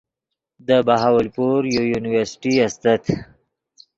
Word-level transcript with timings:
دے 0.65 0.77
بہاولپور 0.87 1.61
یو 1.75 1.83
یونیورسٹی 1.91 2.53
استت 2.65 3.03